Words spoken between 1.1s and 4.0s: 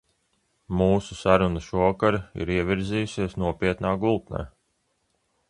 saruna šovakar ir ievirzījusies nopietnā